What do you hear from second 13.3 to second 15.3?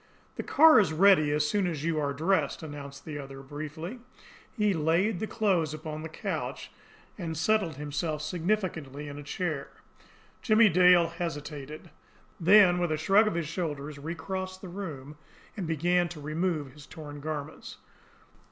his shoulders, recrossed the room,